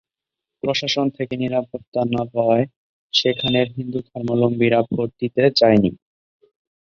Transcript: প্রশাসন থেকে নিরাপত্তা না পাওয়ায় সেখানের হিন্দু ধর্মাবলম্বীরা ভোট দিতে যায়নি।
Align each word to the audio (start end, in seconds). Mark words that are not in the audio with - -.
প্রশাসন 0.63 1.05
থেকে 1.17 1.33
নিরাপত্তা 1.37 2.01
না 2.13 2.23
পাওয়ায় 2.33 2.65
সেখানের 3.13 3.67
হিন্দু 3.77 3.99
ধর্মাবলম্বীরা 4.07 4.79
ভোট 4.89 5.09
দিতে 5.21 5.43
যায়নি। 5.59 5.91